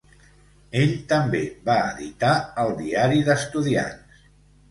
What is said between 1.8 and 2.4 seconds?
editar